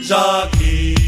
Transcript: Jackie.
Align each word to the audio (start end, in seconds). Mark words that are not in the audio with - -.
Jackie. 0.00 1.07